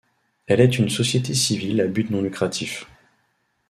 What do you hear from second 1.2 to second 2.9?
civile à but non lucratif.